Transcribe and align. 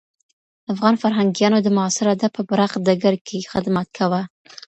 افغان 0.73 0.95
فرهنګيانو 1.03 1.57
د 1.63 1.67
معاصر 1.77 2.05
ادب 2.13 2.31
په 2.35 2.41
پراخ 2.49 2.71
ډګر 2.85 3.15
کي 3.27 3.39
خدمت 3.51 3.87
کاوه. 3.97 4.21